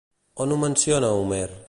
On 0.45 0.49
ho 0.55 0.57
menciona, 0.63 1.13
Homer? 1.19 1.49